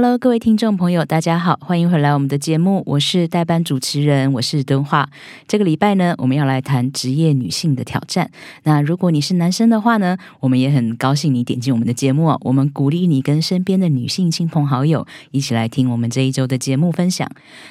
[0.00, 5.10] Hello，各位听众朋友，大家好，欢迎回来我们的节目，我是代班主持人，我是敦化。
[5.48, 8.30] 这个礼拜呢，我们要来谈职业女性的挑战。
[8.62, 12.38] 那如果你是男生的话呢，我们也很高兴你点进我们的节目哦。
[12.42, 17.28] 我们鼓励你跟身边的女性亲朋好友一起来听我们这一周的节目分享。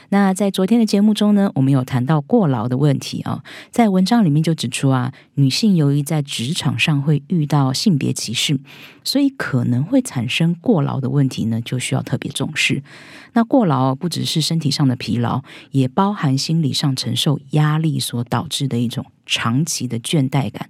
[0.09, 8.59] 那在昨天的节目中呢，我们有谈到过劳的问题啊，在文章里面就指出啊，女性由于在职场上会遇到性别歧视，
[9.05, 12.03] 所以可能会产生过劳的问题呢，就需要。
[12.07, 12.81] 特别重视，
[13.33, 20.69] 那过劳不只是身体上的疲劳，也包含心理上承受压力所导致的一种长期的倦怠感。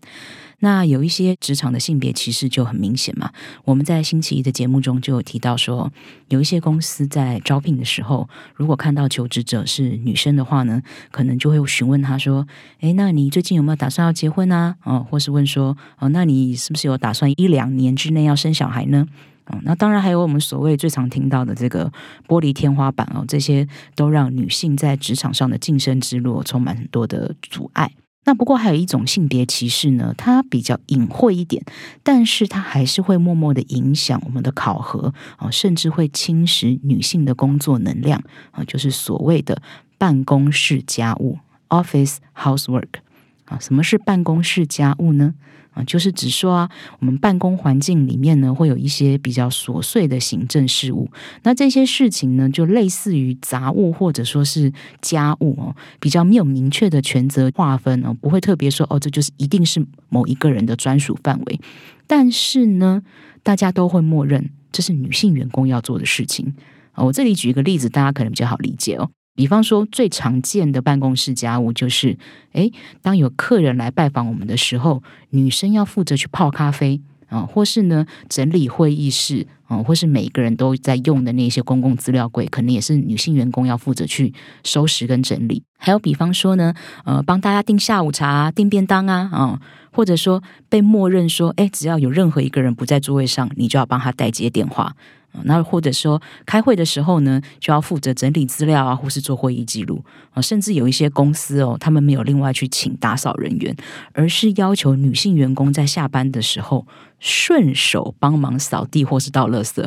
[0.60, 3.32] 那有一些职场的性别歧视就很明显嘛。
[3.64, 5.92] 我们在星期一的节目中就有提到说，
[6.30, 12.48] 有一些公司在招聘的时候，如果看到求职者是女生的话呢，可能就会询问他说
[12.82, 14.76] ：“诶，那你最近有没有打算要结婚啊？
[14.84, 19.06] 哦，或是问说：哦，那你是不是有打算一两年之内要生小孩呢？”
[19.50, 21.92] 哦，那当然还有我们所谓最常听到的这个
[22.28, 27.92] 玻璃天花板哦，这些都让女性在职场上的晋升之路充满很多的阻碍。
[28.26, 31.64] 那不过还有一种性别歧视呢，它比较隐晦一点，
[32.04, 39.62] 但是它还是会默默的影响我们的考核啊，甚至会侵蚀女性的工作能量啊，就是所谓的
[39.98, 41.40] 办公室家务
[41.70, 43.00] （office housework）
[43.46, 43.58] 啊。
[43.62, 45.34] 什么是办公室家务呢？
[45.78, 51.10] 啊，就是只说啊，我们办公环境里面呢，会有一些比较琐碎的行政事务。
[51.44, 61.60] 那这些事情呢，就类似于杂物或者说是家务哦，比较没有明确的权责划分哦，不会特别说哦，这就是一定是某一个人的专属范围。
[62.08, 63.04] 但是呢，
[63.44, 66.54] 大家都会默认这是女性员工要做的事情。
[66.96, 69.10] 我这里举一个例子，大家可能比较好理解哦。
[69.38, 72.18] 比方说，最常见的办公室家务就是，
[72.54, 77.00] 诶，当有客人来拜访我们的时候，女生要负责去泡咖啡
[77.30, 84.34] 啊，或是呢整理会议室啊，或是每个人都在用的那些公共资料柜，可能也是女性员工要负责去
[84.64, 85.62] 收拾跟整理。
[85.78, 86.74] 还有比方说呢，
[87.06, 89.62] 呃，帮大家订下午茶、订便当啊，啊，
[89.92, 94.96] 或者说被默认说，诶，只要有任何一个人不在座位上，你就要帮他代接电话。
[95.44, 103.76] 那或者说开会的时候呢，就要负责整理资料啊，或是做会议记录啊，甚至有一些公司哦，他们没有另外去请打扫人员，
[104.14, 106.88] 而是要求女性员工在下班的时候
[107.20, 109.86] 顺手帮忙扫地或是倒垃圾。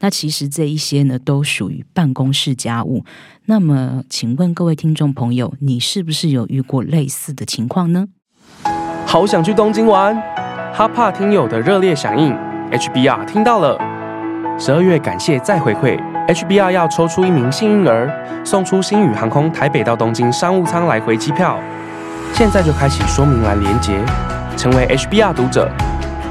[0.00, 3.04] 那其实这一些呢，都属于办公室家务。
[3.46, 8.06] 那么，请问各位听众朋友，你是不是有遇过类似的情况呢？
[9.04, 10.14] 好想去东京玩，
[10.72, 12.32] 哈帕听友的热烈响应
[12.70, 13.91] ，HBR 听到了。
[14.58, 15.98] 十二月感谢再回馈
[16.28, 18.08] ，HBR 要抽出一名幸运儿，
[18.44, 21.58] 送出星宇航空台北到东京商务舱来回机票。
[22.32, 23.92] 现在就开启说明栏连接，
[24.56, 25.68] 成为 HBR 读者，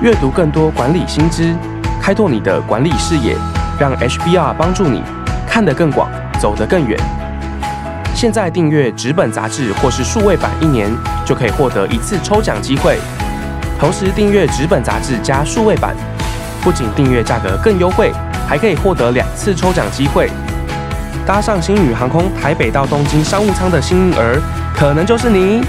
[0.01, 1.53] 阅读更多管理新知，
[2.01, 3.35] 开拓你的管理视野，
[3.79, 5.03] 让 HBR 帮助你
[5.45, 6.97] 看得更广，走得更远。
[8.15, 10.89] 现在订阅纸本杂志或是数位版一年，
[11.25, 12.97] 就可以获得一次抽奖机会。
[13.77, 15.95] 同时订阅纸本杂志加数位版。
[16.63, 18.11] 不仅订阅价格更优惠，
[18.47, 20.29] 还可以获得两次抽奖机会。
[21.25, 24.41] 搭上星宇航空台北到东京商务舱的幸运儿，
[24.75, 25.61] 可能就是你。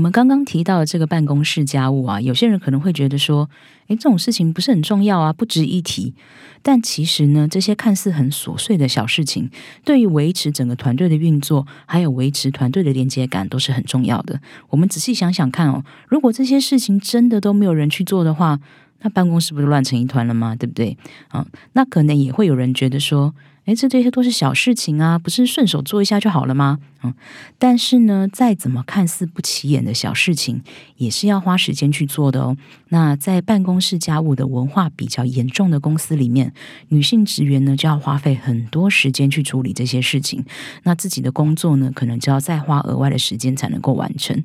[0.00, 3.50] 我们刚刚提到的这个办公室家务啊，有些人可能会觉得说，
[3.88, 6.14] 诶，这种事情不是很重要啊，不值一提。
[6.62, 9.50] 但其实呢，这些看似很琐碎的小事情，
[9.84, 14.40] 对于维持整个团队的运作，还有维持团队的连接感，都是很重要的。
[14.70, 18.58] 我们仔细想想看哦，如果这些事情真的都没有人去做的话，
[19.02, 20.56] 那办公室不是乱成一团了吗？
[20.56, 20.96] 对不对？
[21.28, 23.34] 啊，那可能也会有人觉得说。
[23.70, 26.78] 哎，这这些都是小事情啊，不是顺手做一下就好了吗？
[27.04, 27.14] 嗯，
[27.56, 30.60] 但是呢，再怎么看似不起眼的小事情，
[30.96, 32.56] 也是要花时间去做的哦。
[32.88, 36.52] 那在办公室家务的文化比较严重的公司里面，
[36.88, 40.44] 女性职员呢就要花费很多时间去处理这些事情，
[40.82, 44.44] 那自己的工作呢，可能就要再花额外的时间才能够完成，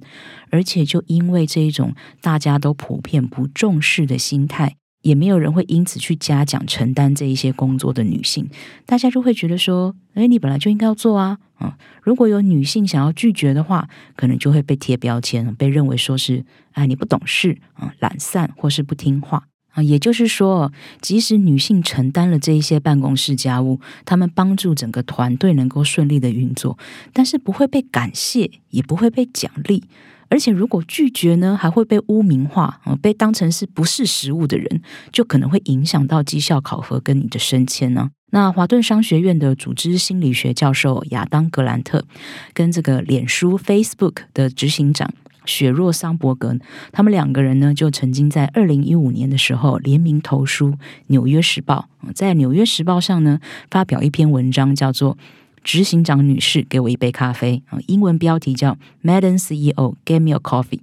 [0.51, 4.75] 而且就因为这一种大家都普遍不重视的心态。
[5.05, 8.49] 也没有人会因此去嘉奖承担这一些工作的女性，
[8.87, 19.43] 大家就会觉得说，哎，你本来就应该要做啊，啊，如果有女性想要拒绝的话，可能就会被贴标签，被认为说是，哎，你不懂事啊，懒散或是不听话
[19.73, 19.83] 啊。
[19.83, 20.71] 也就是说，
[21.01, 26.79] 即使女性承担了这一些办公室家务，她们帮助整个团队能够顺利的运作，
[27.13, 29.83] 但是不会被感谢，也不会被奖励。
[30.29, 34.81] 而且如果拒绝呢，还会被污名化啊，被当成是不是实物的人，
[35.11, 38.09] 就可能会影响到绩效考核跟你的升迁呢。
[38.31, 42.05] 那华顿商学院的组织心理学教授亚当格兰特，
[42.53, 45.13] 跟这个脸书 Facebook 的执行长
[45.45, 46.57] 雪若桑伯格，
[46.91, 50.71] 他们两个人呢，就曾经在二零一五年的时候联名投书
[51.07, 53.39] 《纽约时报》，在《纽约时报》上呢
[53.69, 55.17] 发表一篇文章，叫做。
[55.65, 57.79] 执行长女士，给我一杯咖啡啊！
[57.87, 60.79] 英文标题叫 “Madam CEO Give me a coffee”。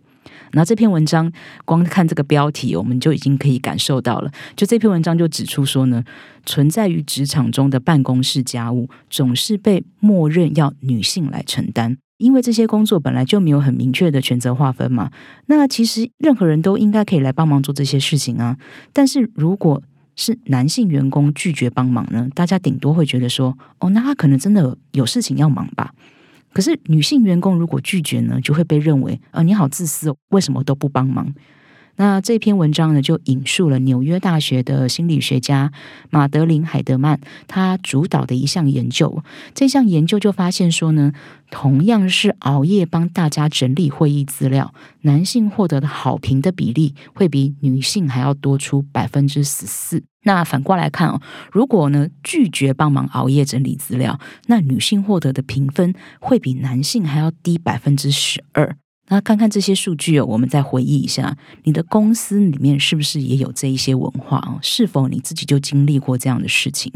[0.55, 1.33] 那这篇文章
[1.65, 4.31] 光看这个标题，我们就已经可以感受到了。
[4.57, 6.03] 就这篇文章就指出说呢，
[6.45, 15.13] 存在于职场中的办公室家务，总是被默认要女性来承担，因为这些工作本来就没有很明确的权责划分嘛。
[15.47, 18.59] 那其实任何人都应该可以来帮忙做这些事情啊。
[18.93, 19.81] 但是如果
[20.23, 22.29] 是男性员工拒绝帮忙呢？
[22.33, 25.93] 大家顶多会觉得说，哦，那他可能真的有事情要忙吧。
[26.53, 31.27] 可是女性员工如果拒绝呢，就会被认为，呃，你好自私哦，为什么都不帮忙？
[31.97, 35.73] 那这篇文章呢，就引述了纽约大学的心理学家
[36.11, 39.23] 马德琳·海德曼他主导的一项研究。
[39.55, 41.13] 这项研究就发现说呢，
[41.51, 50.03] 同样是熬夜帮大家整理会议资料，男性获得的好评的比例会比女性还要多出百分之十四。
[50.25, 58.77] 那反过来看哦，如果呢拒绝帮忙熬夜整理资料，那女性获得的评分会比男性还要低百分之十二。
[59.13, 64.59] 那看看这些数据哦，我们再回忆一下，你的公司里面是不是也有这一些文化啊？
[64.63, 66.91] 是否你自己就经历过这样的事情？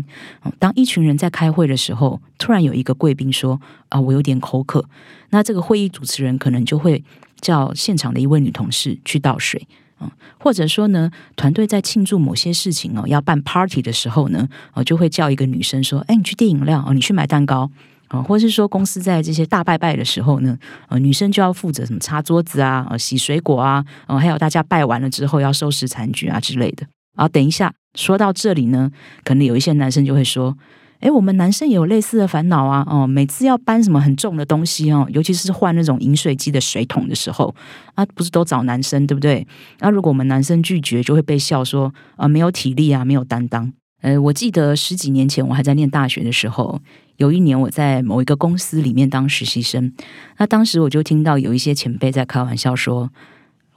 [0.58, 3.60] 当一群人在开会的时候，突然有一个贵宾说
[3.90, 4.82] ：“啊，我有点口渴。”
[5.28, 7.04] 那这个会议主持人可能就会
[7.42, 9.68] 叫现场的一位女同事去倒水
[9.98, 17.70] 啊，或者说呢，团队在庆祝某些事情哦，要办 party 的时候呢，哦，就会叫一个女生说：“哎，你去订饮料哦，你去买蛋糕。”
[18.08, 20.56] 啊，或是说公司在这些大拜拜的时候呢，
[20.88, 26.86] 呃，女生就要负责什么擦桌子啊、呃，洗水果啊，呃，还有大家拜完了之后要收拾残局啊之类的。
[27.16, 28.90] 啊，等一下，说到这里呢，
[29.24, 30.54] 可能有一些男生就会说，
[31.00, 37.54] 哎，我们男生也有类似的烦恼啊，哦，每次要搬什么很重的东西哦，尤其是换那种饮水机的水桶的时候，
[37.94, 39.46] 啊，不是都找男生对不对？
[39.80, 43.72] 那如果我们男生拒绝，就会被笑说，啊，没有体力啊，没有担当。
[44.02, 46.80] 呃，我记得十几年前我还在念大学的时候。
[47.16, 49.90] 有一年我在某一个公司里面当实习生，
[50.36, 53.10] 那当时我就听到有一些前辈在开玩笑说，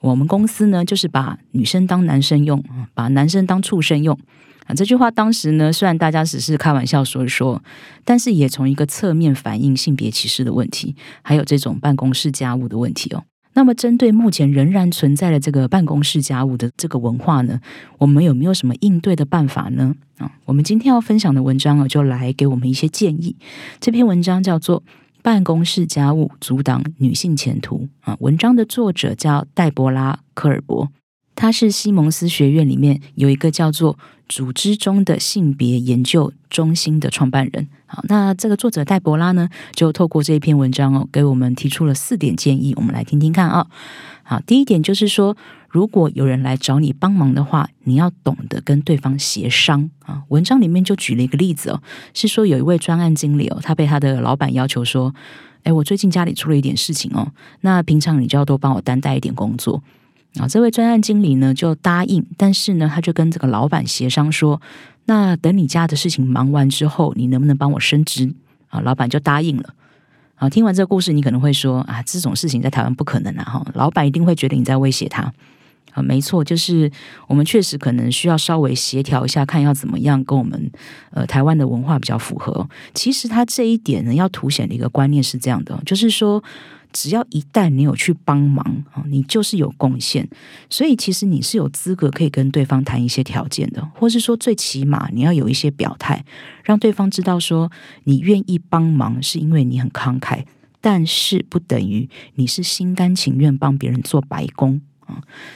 [0.01, 2.61] 我们公司呢就是把女生当男生用，
[2.93, 4.19] 把男生当畜生用
[4.65, 4.75] 啊。
[4.75, 7.63] 这句话当时呢虽然大家只是开玩笑说一说，
[8.03, 13.23] 但是也从一个侧面反映性别歧视的问题，还有这种办公室家务的问题哦。
[13.59, 17.59] 那么，针对目前仍然存在的这个办公室家务的这个文化呢，
[17.97, 19.93] 我们有没有什么应对的办法呢？
[20.17, 23.35] 啊，我们今天要分享的文章啊，就来给我们一些建议。
[23.81, 24.81] 这篇文章叫做
[25.21, 30.87] 《办公室家务阻挡女性前途》啊，文章的作者叫黛博拉·科尔伯。
[31.39, 33.97] 他是西蒙斯学院里面有一个叫做
[34.27, 37.65] “组织中的性别研究中心”的创办人。
[37.85, 43.67] 好，那这个作者戴博拉呢，就透过这一篇文章哦，给我们提出了四点建议，我们来听听看啊。
[44.23, 45.37] 好，第一点就是说，
[45.69, 50.23] 如果有人来找你帮忙的话，你要懂得跟对方协商啊。
[50.27, 51.81] 文章里面就举了一个例子哦，
[52.13, 55.15] 是说有一位专案经理哦，他被他的老板要求说
[55.63, 57.31] ：“哎，我最近家里出了一点事情哦，
[57.61, 59.81] 那平常你就要多帮我担待一点工作。”
[60.35, 64.61] 啊，这位专案经理呢就答应，但是呢，他就跟这个老板协商说
[65.05, 68.33] ：“那等你家的事情忙完之后，你能不能帮我升职？”
[68.69, 69.73] 啊，老板就答应了。
[70.35, 75.33] 啊，听完这个故事，你可能会说：“啊，这种事情在台湾不可能啊！”哈，老板一定会觉得你在威胁他。
[76.01, 76.91] 没错，就是
[77.27, 80.71] 我们确实可能需要稍微协调一下，看要怎么样跟我们
[81.11, 82.67] 呃台湾的文化比较符合。
[82.93, 86.43] 其实他这一点呢，要凸显的一个观念是这样的，就是说。
[86.91, 90.27] 只要一旦你有去帮忙啊，你就是有贡献，
[90.71, 96.25] 所以其实你是有资格可以跟对方谈一些条件的，或是说最起码你要有一些表态，
[96.63, 97.71] 让对方知道说
[98.05, 100.43] 你愿意帮忙是因为你很慷慨，
[100.81, 104.81] 但是不等于你是心甘情愿帮别人做白工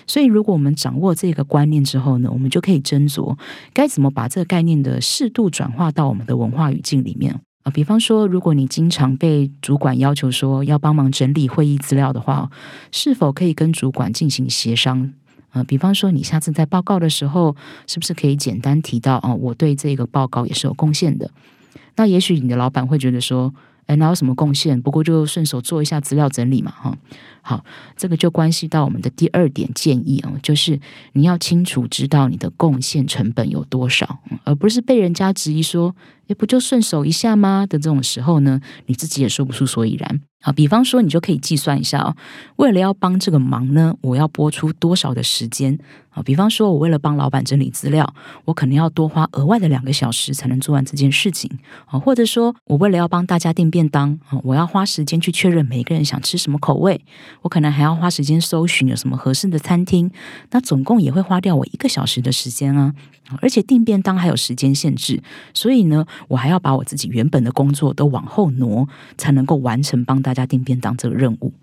[0.07, 3.37] 所以如果我们掌握这个观念之后呢，我们就可以斟酌
[3.73, 7.39] 该怎么把这个概念的适度转化到我们的文化语境里面。
[7.63, 12.49] 啊，比方说，如果你经常被主管要求说要帮忙整理会议资料的话，
[12.91, 15.13] 是否可以跟主管进行协商？
[15.51, 17.55] 啊，比方说，你下次在报告的时候，
[17.87, 21.31] 是不是可以简单提到哦，我对这个报告也是有贡献的？
[21.95, 23.53] 那也许你的老板会觉得说，
[23.87, 24.81] 哎，哪有什么贡献？
[24.81, 26.97] 不过就顺手做一下资料整理嘛，哈。
[27.41, 27.65] 好，
[27.97, 30.79] 这个就关系到我们的第二点建议哦，就是
[31.11, 35.93] 你要清楚知道你的贡献成本有多少，而不是被人家质疑说，
[36.27, 40.21] 也不就顺手一下吗的这种时候呢，你自己也说不出所以然。
[40.43, 42.15] 啊，比方说，你就可以计算一下哦，
[42.57, 46.21] 为了要帮这个忙呢，我要播出多少的时间啊？
[46.21, 51.49] 比方说，我为了帮老板整理资料，我可能要多花额外的两个小时才能做完这件事情
[51.85, 51.97] 啊。
[51.97, 56.99] 或者说我为了要帮大家订便当啊，我要花时间去确认每一个人想吃什么口味，
[57.43, 60.11] 我可能还要花时间搜寻有什么合适的餐厅，
[60.51, 62.93] 那总共也会花掉我一个小时的时间啊。
[63.41, 65.23] 而且订便当还有时间限制，
[65.53, 71.53] 所以呢，我还要把我自己原本的工作都往后挪，才能够完成帮大家订便当这个任务。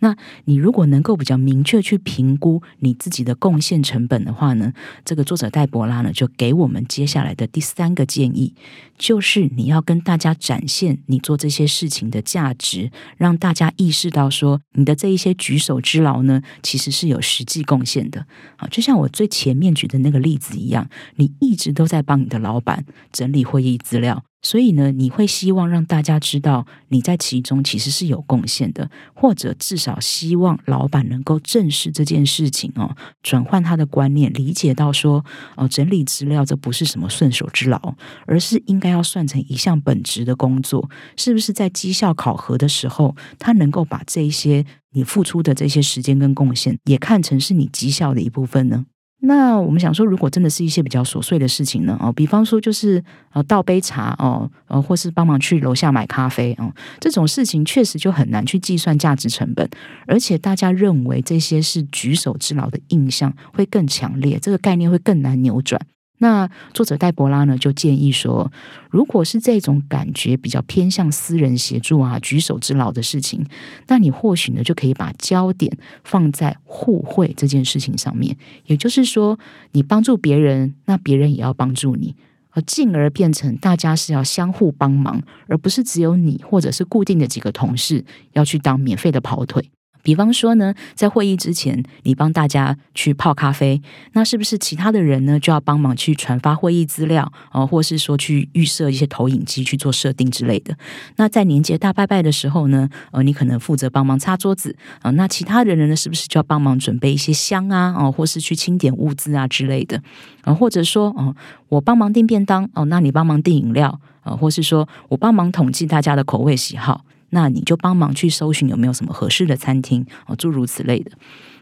[0.00, 0.14] 那
[0.44, 4.74] 你如果能够比较明确去评估你自己的贡献成本的话呢，
[5.06, 8.54] 这个作者戴博拉呢就给我们接下来的第三个建议，
[8.98, 18.68] 就是你要跟大家展现你做这些事情的价值，让大家意识到说你的这一些举手之劳呢，其实是有实际贡献的啊。
[18.70, 24.22] 就像我最前面举的那个例子一样，你一直都在帮你的老板整理会议资料。
[24.42, 35.24] 所以呢，你会希望让大家知道你在其中其实是有贡献的，或者至少希望老板能够正视这件事情哦，转换他的观念，理解到说
[35.56, 40.88] 哦，整理资料这不是什么顺手之劳，而是应该要算成一项本职的工作。
[41.16, 48.86] 是不是在绩效考核的时候，他能够把这些你付出的这些时间跟贡献，也看成是你绩效的一部分呢？
[49.20, 51.98] 那我们想说，如果真的是一些比较琐碎的事情呢？
[52.00, 59.68] 哦，比方说就是呃倒杯茶哦，呃或是帮忙去楼下买咖啡哦，这种事情确实就很难去计算价值成本，
[60.06, 65.80] 而且大家认为这些是举手之劳的印象会更强烈，这个概念会更难扭转。
[66.18, 68.50] 那作者戴博拉呢，就建议说，
[68.90, 73.44] 如果是这种感觉比较偏向私人协助啊、举手之劳的事情，
[73.88, 78.36] 那你或许呢就可以把焦点放在互惠这件事情上面。
[78.64, 79.38] 也就是说，
[79.72, 82.14] 你帮助别人，那别人也要帮助你，
[82.50, 89.70] 而进而变成大家是要相互帮忙，而不是只有你或者是固定的几个同事要去当免费的跑腿。
[90.06, 93.82] 比方说呢，在会议之前，你帮大家去泡咖啡，
[94.12, 100.76] 那是不是其他的人呢就要帮忙去传发会议资料啊，或是说去预设一些投影机去做设定之类的？
[101.16, 110.00] 那在年节大拜拜的时候呢，呃，你可能负责帮忙擦桌子啊，那其他的人呢，是不是就要帮忙准备一些香啊，哦，或是去清点物资啊之类的？
[110.42, 111.34] 啊，或者说，哦，
[111.68, 117.05] 我帮忙订便当哦，那你帮忙订饮料啊，或是说我帮忙统计大家的口味喜好。
[117.30, 121.12] 那你就帮忙去搜寻有没有什么合适的餐厅哦，诸如此类的。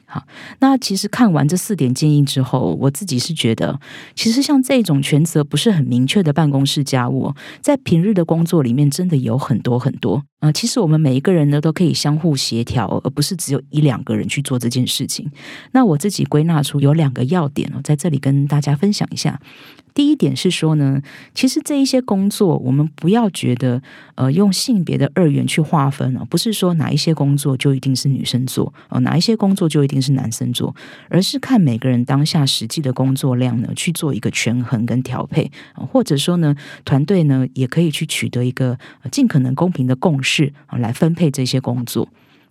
[0.06, 0.23] 好，
[0.61, 3.80] 那其实看完这四点建议之后，我自己是觉得，
[4.14, 10.52] 其实像这种权责不是很明确的办公室家务，在平日的工作里面，真的有很多很多啊。
[10.52, 15.30] 其实我们每一个人呢，都可以相互协调，而不是只有一两个人去做这件事情。
[15.72, 19.40] 那我自己归纳出有两个要点哦，在这里跟大家分享一下。
[19.94, 21.00] 第一点是说呢，
[21.34, 23.80] 其实这一些工作，我们不要觉得
[24.16, 30.74] 呃用性别的二元去划分哦，不是说哪一些工作就一定是女生做哦，哪一些工作就一定是男生做，
[31.08, 38.76] 而是看每个人当下实际的工作量呢去做一个权衡跟调配，或者说呢，团队呢也可以去取得一个
[39.12, 40.34] 尽可能公平的共识
[40.67, 42.09] 啊，来分配这些工作。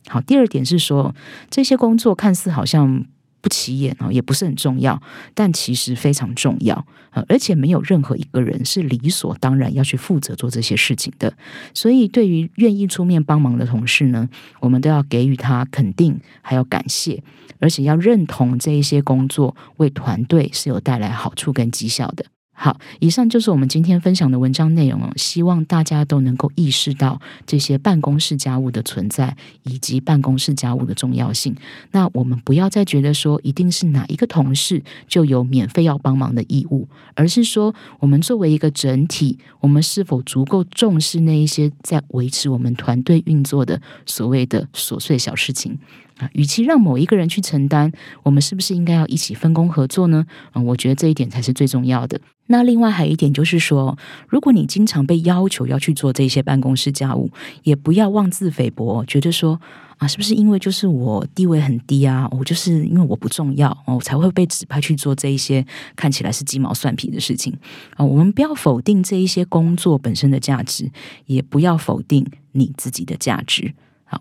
[0.08, 1.13] 好，第二点是说
[1.50, 3.06] 这些工作看似好像。
[3.44, 6.78] 不起眼哦，也不是很重要，但其实非常重要
[7.10, 7.22] 啊！
[7.28, 11.34] 而且没有任何一个人是理所当然要去负责做这些事情的。
[11.74, 14.30] 所以，对于愿意出面帮忙的同事呢，
[14.62, 17.22] 我们都要给予他肯定，还要感谢，
[17.60, 22.24] 而且要认同这一些工作为团队是有带来好处跟绩效的。
[22.55, 25.12] 好，以上就是我们今天分享的文章内容哦。
[25.17, 31.55] 希望大家都能够意识到这些办公室家务的存在，以及办公室家务的重要性。
[31.91, 45.77] 那我们不要再觉得说，一定是哪一个同事就有免费要帮忙的义务，而是说，我们作为一个整体，我们是否足够重视那一些在维持我们团队运作的所谓的琐碎小事情？
[46.17, 47.91] 啊，与其让某一个人去承担，
[48.24, 50.25] 我们是不是应该要一起分工合作呢？
[50.51, 52.20] 啊，我觉得这一点才是最重要的。
[52.48, 57.32] 那另外还有一点就是说，如果你经常被要求要去做这些办公室家务，
[57.63, 59.60] 也不要妄自菲薄，觉得说
[59.98, 65.65] 啊，是不是因为就是我地位很低啊，我就是因为我不重要哦，才会被指派去做这一些
[65.96, 67.53] 看起来是鸡毛蒜皮的事情
[67.96, 68.03] 啊？
[68.03, 70.91] 我们不要否定这一些工作本身的价值，
[71.25, 73.74] 也不要否定你自己的价值。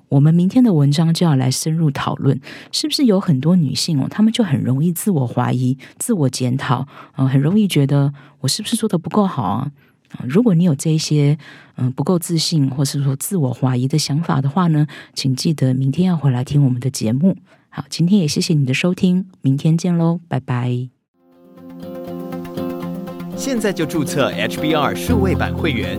[0.09, 9.71] 我们明天的文章就要来深入讨论，是不是有很多女性哦，她们就很容易自我怀疑、自我检讨，嗯，很容易觉得我是不是做的不够好啊？
[10.11, 11.39] 啊，如果你有这一些
[11.77, 17.37] 嗯、不够自信，或是说自我怀疑的想法的话呢，请记得明天要回来听我们的节目。
[17.71, 20.89] 好，今天也谢谢你的收听，明天见喽，拜拜。
[23.35, 25.99] 现在就注册 HBR 数位版会员，